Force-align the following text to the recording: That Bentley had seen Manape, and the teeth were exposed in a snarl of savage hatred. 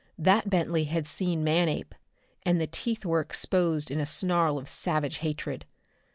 That 0.17 0.49
Bentley 0.49 0.85
had 0.85 1.05
seen 1.05 1.43
Manape, 1.43 1.93
and 2.41 2.59
the 2.59 2.65
teeth 2.65 3.05
were 3.05 3.19
exposed 3.19 3.91
in 3.91 3.99
a 3.99 4.05
snarl 4.07 4.57
of 4.57 4.67
savage 4.67 5.17
hatred. 5.19 5.63